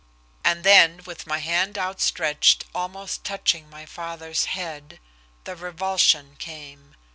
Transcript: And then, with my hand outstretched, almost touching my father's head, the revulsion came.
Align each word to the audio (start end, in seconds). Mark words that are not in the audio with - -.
And 0.43 0.63
then, 0.63 1.01
with 1.05 1.27
my 1.27 1.37
hand 1.37 1.77
outstretched, 1.77 2.65
almost 2.73 3.23
touching 3.23 3.69
my 3.69 3.85
father's 3.85 4.45
head, 4.45 4.99
the 5.43 5.55
revulsion 5.55 6.37
came. 6.39 6.95